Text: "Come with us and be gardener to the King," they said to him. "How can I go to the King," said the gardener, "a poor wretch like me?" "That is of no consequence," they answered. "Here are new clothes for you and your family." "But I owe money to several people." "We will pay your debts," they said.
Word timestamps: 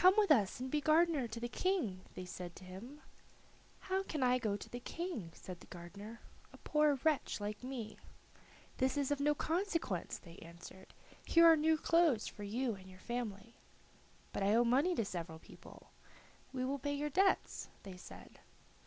"Come 0.01 0.15
with 0.17 0.31
us 0.31 0.59
and 0.59 0.71
be 0.71 0.81
gardener 0.81 1.27
to 1.27 1.39
the 1.39 1.47
King," 1.47 2.01
they 2.15 2.25
said 2.25 2.55
to 2.55 2.63
him. 2.63 3.01
"How 3.81 4.01
can 4.01 4.23
I 4.23 4.39
go 4.39 4.57
to 4.57 4.67
the 4.67 4.79
King," 4.79 5.29
said 5.35 5.59
the 5.59 5.67
gardener, 5.67 6.21
"a 6.51 6.57
poor 6.57 6.95
wretch 7.03 7.39
like 7.39 7.63
me?" 7.63 7.99
"That 8.77 8.97
is 8.97 9.11
of 9.11 9.19
no 9.19 9.35
consequence," 9.35 10.17
they 10.17 10.37
answered. 10.37 10.95
"Here 11.23 11.45
are 11.45 11.55
new 11.55 11.77
clothes 11.77 12.25
for 12.27 12.41
you 12.41 12.73
and 12.73 12.89
your 12.89 12.97
family." 12.97 13.53
"But 14.33 14.41
I 14.41 14.55
owe 14.55 14.63
money 14.63 14.95
to 14.95 15.05
several 15.05 15.37
people." 15.37 15.91
"We 16.51 16.65
will 16.65 16.79
pay 16.79 16.95
your 16.95 17.11
debts," 17.11 17.69
they 17.83 17.95
said. 17.97 18.39